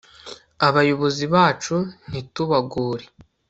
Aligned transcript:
abayobozi 0.67 1.23
bacu 1.33 1.75
ntitubagore 2.09 3.05